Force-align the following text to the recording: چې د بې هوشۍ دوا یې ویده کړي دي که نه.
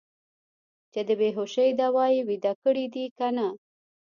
چې 0.91 1.01
د 1.07 1.09
بې 1.19 1.29
هوشۍ 1.37 1.69
دوا 1.81 2.05
یې 2.15 2.21
ویده 2.29 2.53
کړي 2.63 2.85
دي 2.93 3.05
که 3.17 3.27
نه. 3.35 3.47